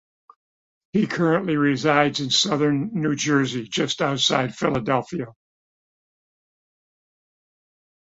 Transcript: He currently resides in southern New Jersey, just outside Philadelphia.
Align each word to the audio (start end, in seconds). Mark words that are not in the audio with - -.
He 0.93 1.05
currently 1.05 1.57
resides 1.57 2.21
in 2.21 2.31
southern 2.31 2.89
New 2.99 3.15
Jersey, 3.15 3.67
just 3.67 4.01
outside 4.01 4.55
Philadelphia. 4.55 5.27